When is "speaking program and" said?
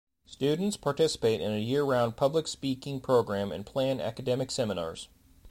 2.47-3.63